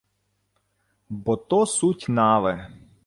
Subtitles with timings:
[1.23, 2.57] —Бо то суть нави.